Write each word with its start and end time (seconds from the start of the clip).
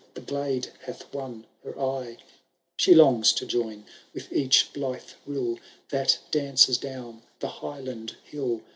The 0.15 0.21
glade 0.21 0.69
hath 0.85 1.13
won 1.13 1.45
her 1.63 1.79
eye; 1.79 2.17
She 2.75 2.95
longs 2.95 3.31
to 3.33 3.45
join 3.45 3.85
with 4.15 4.33
each 4.33 4.73
blithe 4.73 5.11
riU 5.29 5.59
That 5.89 6.17
dances 6.31 6.79
down 6.79 7.21
the 7.39 7.47
Highland 7.61 8.15
hill. 8.23 8.63